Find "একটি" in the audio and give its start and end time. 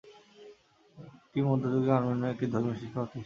2.33-2.45